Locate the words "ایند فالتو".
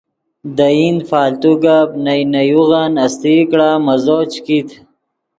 0.77-1.51